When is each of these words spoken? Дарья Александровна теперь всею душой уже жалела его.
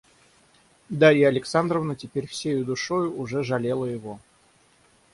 Дарья 0.89 1.27
Александровна 1.27 1.95
теперь 1.95 2.25
всею 2.25 2.65
душой 2.65 3.07
уже 3.07 3.43
жалела 3.43 3.85
его. 3.85 4.19